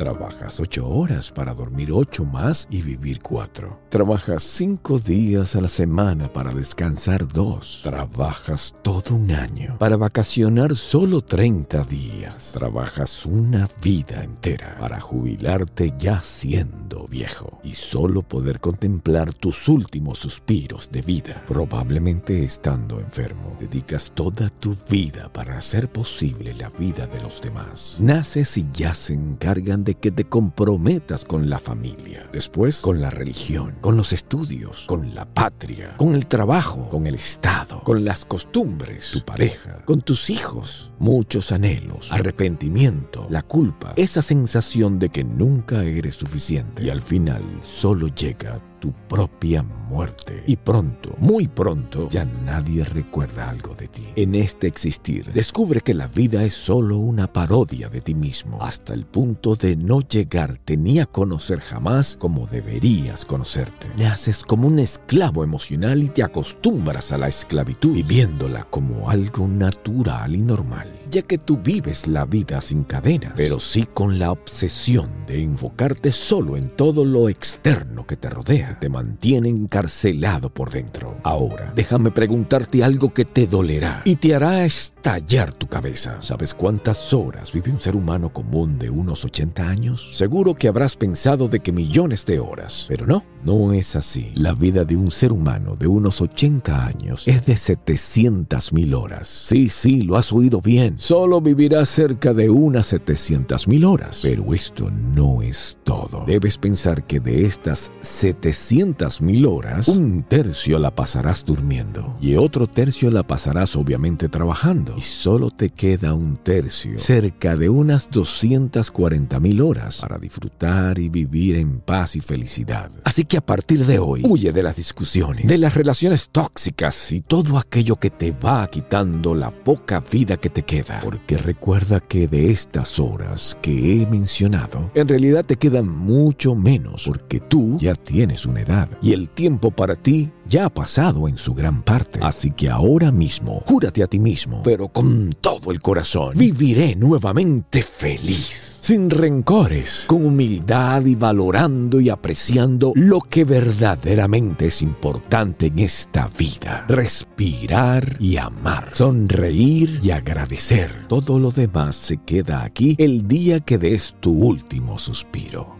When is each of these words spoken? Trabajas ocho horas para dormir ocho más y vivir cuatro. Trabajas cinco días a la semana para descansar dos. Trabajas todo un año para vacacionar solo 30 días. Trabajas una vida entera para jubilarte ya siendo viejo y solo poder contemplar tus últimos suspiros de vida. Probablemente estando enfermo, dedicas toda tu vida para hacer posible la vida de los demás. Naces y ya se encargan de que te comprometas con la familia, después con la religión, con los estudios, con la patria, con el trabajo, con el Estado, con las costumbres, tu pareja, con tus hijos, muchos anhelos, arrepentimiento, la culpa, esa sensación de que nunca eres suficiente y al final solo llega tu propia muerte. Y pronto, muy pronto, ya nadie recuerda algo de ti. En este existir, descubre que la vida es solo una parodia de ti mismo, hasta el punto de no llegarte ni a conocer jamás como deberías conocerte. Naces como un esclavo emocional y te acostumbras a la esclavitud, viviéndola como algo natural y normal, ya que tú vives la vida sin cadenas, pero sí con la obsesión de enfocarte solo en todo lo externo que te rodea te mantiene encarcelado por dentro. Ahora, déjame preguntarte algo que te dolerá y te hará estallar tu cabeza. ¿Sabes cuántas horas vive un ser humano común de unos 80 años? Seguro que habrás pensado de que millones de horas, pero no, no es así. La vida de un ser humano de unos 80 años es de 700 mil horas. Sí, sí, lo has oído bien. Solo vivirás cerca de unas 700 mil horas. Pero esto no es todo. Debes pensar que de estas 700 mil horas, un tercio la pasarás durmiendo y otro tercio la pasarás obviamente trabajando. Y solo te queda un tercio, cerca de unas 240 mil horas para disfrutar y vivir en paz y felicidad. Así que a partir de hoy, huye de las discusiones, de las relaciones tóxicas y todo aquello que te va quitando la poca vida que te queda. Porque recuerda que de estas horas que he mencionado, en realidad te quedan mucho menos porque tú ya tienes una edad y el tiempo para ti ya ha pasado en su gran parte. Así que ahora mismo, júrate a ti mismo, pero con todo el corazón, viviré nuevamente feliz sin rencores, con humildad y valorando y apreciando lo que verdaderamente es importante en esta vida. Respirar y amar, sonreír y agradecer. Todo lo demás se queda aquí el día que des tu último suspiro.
Trabajas 0.00 0.58
ocho 0.60 0.88
horas 0.88 1.30
para 1.30 1.52
dormir 1.52 1.92
ocho 1.92 2.24
más 2.24 2.66
y 2.70 2.80
vivir 2.80 3.20
cuatro. 3.20 3.78
Trabajas 3.90 4.42
cinco 4.42 4.98
días 4.98 5.54
a 5.56 5.60
la 5.60 5.68
semana 5.68 6.32
para 6.32 6.54
descansar 6.54 7.28
dos. 7.28 7.80
Trabajas 7.82 8.74
todo 8.80 9.14
un 9.14 9.30
año 9.30 9.76
para 9.78 9.98
vacacionar 9.98 10.74
solo 10.74 11.20
30 11.20 11.84
días. 11.84 12.52
Trabajas 12.54 13.26
una 13.26 13.68
vida 13.82 14.24
entera 14.24 14.78
para 14.80 15.02
jubilarte 15.02 15.92
ya 15.98 16.22
siendo 16.22 17.06
viejo 17.06 17.60
y 17.62 17.74
solo 17.74 18.22
poder 18.22 18.58
contemplar 18.58 19.34
tus 19.34 19.68
últimos 19.68 20.18
suspiros 20.18 20.90
de 20.90 21.02
vida. 21.02 21.44
Probablemente 21.46 22.42
estando 22.42 23.00
enfermo, 23.00 23.54
dedicas 23.60 24.12
toda 24.14 24.48
tu 24.48 24.74
vida 24.88 25.30
para 25.30 25.58
hacer 25.58 25.92
posible 25.92 26.54
la 26.54 26.70
vida 26.70 27.06
de 27.06 27.20
los 27.20 27.42
demás. 27.42 27.98
Naces 28.00 28.56
y 28.56 28.66
ya 28.72 28.94
se 28.94 29.12
encargan 29.12 29.84
de 29.84 29.89
que 29.94 30.10
te 30.10 30.24
comprometas 30.24 31.24
con 31.24 31.50
la 31.50 31.58
familia, 31.58 32.28
después 32.32 32.80
con 32.80 33.00
la 33.00 33.10
religión, 33.10 33.76
con 33.80 33.96
los 33.96 34.12
estudios, 34.12 34.84
con 34.86 35.14
la 35.14 35.26
patria, 35.26 35.96
con 35.96 36.14
el 36.14 36.26
trabajo, 36.26 36.88
con 36.88 37.06
el 37.06 37.14
Estado, 37.14 37.82
con 37.82 38.04
las 38.04 38.24
costumbres, 38.24 39.10
tu 39.12 39.24
pareja, 39.24 39.84
con 39.84 40.02
tus 40.02 40.30
hijos, 40.30 40.92
muchos 40.98 41.52
anhelos, 41.52 42.12
arrepentimiento, 42.12 43.26
la 43.30 43.42
culpa, 43.42 43.92
esa 43.96 44.22
sensación 44.22 44.98
de 44.98 45.08
que 45.08 45.24
nunca 45.24 45.82
eres 45.82 46.16
suficiente 46.16 46.84
y 46.84 46.90
al 46.90 47.00
final 47.00 47.42
solo 47.62 48.08
llega 48.08 48.60
tu 48.80 48.92
propia 49.08 49.62
muerte. 49.62 50.42
Y 50.46 50.56
pronto, 50.56 51.14
muy 51.18 51.46
pronto, 51.46 52.08
ya 52.08 52.24
nadie 52.24 52.84
recuerda 52.84 53.50
algo 53.50 53.74
de 53.74 53.88
ti. 53.88 54.06
En 54.16 54.34
este 54.34 54.66
existir, 54.66 55.32
descubre 55.32 55.80
que 55.80 55.94
la 55.94 56.08
vida 56.08 56.42
es 56.42 56.54
solo 56.54 56.96
una 56.98 57.32
parodia 57.32 57.88
de 57.88 58.00
ti 58.00 58.14
mismo, 58.14 58.62
hasta 58.62 58.94
el 58.94 59.04
punto 59.04 59.54
de 59.54 59.76
no 59.76 60.00
llegarte 60.00 60.76
ni 60.76 60.98
a 60.98 61.06
conocer 61.06 61.60
jamás 61.60 62.16
como 62.18 62.46
deberías 62.46 63.24
conocerte. 63.24 63.88
Naces 63.96 64.42
como 64.42 64.66
un 64.66 64.78
esclavo 64.78 65.44
emocional 65.44 66.02
y 66.02 66.08
te 66.08 66.22
acostumbras 66.22 67.12
a 67.12 67.18
la 67.18 67.28
esclavitud, 67.28 67.94
viviéndola 67.94 68.64
como 68.64 69.10
algo 69.10 69.46
natural 69.46 70.34
y 70.34 70.42
normal, 70.42 70.88
ya 71.10 71.22
que 71.22 71.38
tú 71.38 71.58
vives 71.58 72.06
la 72.06 72.24
vida 72.24 72.60
sin 72.60 72.84
cadenas, 72.84 73.32
pero 73.36 73.58
sí 73.58 73.86
con 73.92 74.18
la 74.18 74.30
obsesión 74.30 75.10
de 75.26 75.42
enfocarte 75.42 76.12
solo 76.12 76.56
en 76.56 76.68
todo 76.76 77.04
lo 77.04 77.28
externo 77.28 78.06
que 78.06 78.16
te 78.16 78.30
rodea 78.30 78.78
te 78.78 78.88
mantiene 78.88 79.48
encarcelado 79.48 80.50
por 80.50 80.70
dentro. 80.70 81.18
Ahora, 81.22 81.72
déjame 81.74 82.10
preguntarte 82.10 82.84
algo 82.84 83.12
que 83.12 83.24
te 83.24 83.46
dolerá 83.46 84.02
y 84.04 84.16
te 84.16 84.34
hará 84.34 84.64
estallar 84.64 85.52
tu 85.52 85.66
cabeza. 85.66 86.20
¿Sabes 86.20 86.54
cuántas 86.54 87.12
horas 87.12 87.52
vive 87.52 87.70
un 87.70 87.80
ser 87.80 87.96
humano 87.96 88.32
común 88.32 88.78
de 88.78 88.90
unos 88.90 89.24
80 89.24 89.68
años? 89.68 90.16
Seguro 90.16 90.54
que 90.54 90.68
habrás 90.68 90.96
pensado 90.96 91.48
de 91.48 91.60
que 91.60 91.72
millones 91.72 92.24
de 92.26 92.38
horas, 92.38 92.86
pero 92.88 93.06
no, 93.06 93.24
no 93.44 93.72
es 93.72 93.96
así. 93.96 94.30
La 94.34 94.52
vida 94.52 94.84
de 94.84 94.96
un 94.96 95.10
ser 95.10 95.32
humano 95.32 95.74
de 95.76 95.86
unos 95.86 96.20
80 96.20 96.86
años 96.86 97.26
es 97.26 97.44
de 97.46 97.56
700 97.56 98.72
mil 98.72 98.94
horas. 98.94 99.28
Sí, 99.28 99.68
sí, 99.68 100.02
lo 100.02 100.16
has 100.16 100.32
oído 100.32 100.60
bien. 100.60 100.99
Solo 101.00 101.40
vivirás 101.40 101.88
cerca 101.88 102.34
de 102.34 102.50
unas 102.50 102.88
700 102.88 103.66
mil 103.68 103.86
horas. 103.86 104.20
Pero 104.22 104.52
esto 104.52 104.90
no 104.90 105.40
es 105.40 105.78
todo. 105.82 106.24
Debes 106.26 106.58
pensar 106.58 107.06
que 107.06 107.20
de 107.20 107.46
estas 107.46 107.90
700 108.02 109.22
mil 109.22 109.46
horas, 109.46 109.88
un 109.88 110.22
tercio 110.24 110.78
la 110.78 110.94
pasarás 110.94 111.42
durmiendo 111.46 112.18
y 112.20 112.36
otro 112.36 112.66
tercio 112.66 113.10
la 113.10 113.22
pasarás 113.22 113.76
obviamente 113.76 114.28
trabajando. 114.28 114.94
Y 114.94 115.00
solo 115.00 115.50
te 115.50 115.70
queda 115.70 116.12
un 116.12 116.36
tercio, 116.36 116.98
cerca 116.98 117.56
de 117.56 117.70
unas 117.70 118.10
240 118.10 119.40
mil 119.40 119.62
horas 119.62 120.02
para 120.02 120.18
disfrutar 120.18 120.98
y 120.98 121.08
vivir 121.08 121.56
en 121.56 121.80
paz 121.80 122.14
y 122.14 122.20
felicidad. 122.20 122.90
Así 123.04 123.24
que 123.24 123.38
a 123.38 123.46
partir 123.46 123.86
de 123.86 123.98
hoy, 123.98 124.20
huye 124.28 124.52
de 124.52 124.62
las 124.62 124.76
discusiones, 124.76 125.46
de 125.46 125.56
las 125.56 125.72
relaciones 125.72 126.28
tóxicas 126.28 127.10
y 127.12 127.22
todo 127.22 127.56
aquello 127.56 127.96
que 127.96 128.10
te 128.10 128.32
va 128.32 128.68
quitando 128.68 129.34
la 129.34 129.50
poca 129.50 130.00
vida 130.00 130.36
que 130.36 130.50
te 130.50 130.62
queda. 130.62 130.89
Porque 131.02 131.36
recuerda 131.36 132.00
que 132.00 132.28
de 132.28 132.50
estas 132.50 132.98
horas 132.98 133.56
que 133.62 134.02
he 134.02 134.06
mencionado, 134.06 134.90
en 134.94 135.08
realidad 135.08 135.44
te 135.44 135.56
quedan 135.56 135.88
mucho 135.88 136.54
menos 136.54 137.04
porque 137.06 137.40
tú 137.40 137.78
ya 137.78 137.94
tienes 137.94 138.46
una 138.46 138.62
edad 138.62 138.88
y 139.02 139.12
el 139.12 139.28
tiempo 139.28 139.70
para 139.70 139.94
ti 139.94 140.30
ya 140.46 140.66
ha 140.66 140.70
pasado 140.70 141.28
en 141.28 141.38
su 141.38 141.54
gran 141.54 141.82
parte. 141.82 142.20
Así 142.22 142.50
que 142.50 142.68
ahora 142.68 143.10
mismo, 143.12 143.62
júrate 143.66 144.02
a 144.02 144.06
ti 144.06 144.18
mismo, 144.18 144.62
pero 144.64 144.88
con 144.88 145.32
todo 145.40 145.70
el 145.70 145.80
corazón, 145.80 146.36
viviré 146.36 146.96
nuevamente 146.96 147.82
feliz 147.82 148.69
sin 148.90 149.08
rencores, 149.08 150.04
con 150.08 150.26
humildad 150.26 151.04
y 151.04 151.14
valorando 151.14 152.00
y 152.00 152.10
apreciando 152.10 152.90
lo 152.96 153.20
que 153.20 153.44
verdaderamente 153.44 154.66
es 154.66 154.82
importante 154.82 155.66
en 155.66 155.78
esta 155.78 156.28
vida. 156.36 156.86
Respirar 156.88 158.16
y 158.18 158.36
amar, 158.36 158.88
sonreír 158.92 160.00
y 160.02 160.10
agradecer. 160.10 161.06
Todo 161.06 161.38
lo 161.38 161.52
demás 161.52 161.94
se 161.94 162.16
queda 162.16 162.64
aquí 162.64 162.96
el 162.98 163.28
día 163.28 163.60
que 163.60 163.78
des 163.78 164.16
tu 164.18 164.32
último 164.32 164.98
suspiro. 164.98 165.79